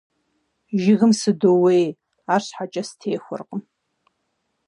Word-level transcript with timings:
Жыгым 0.81 1.11
сыдоуей, 1.19 1.87
арщхьэкӀэ 2.33 2.83
сытехуэркъым. 2.87 3.61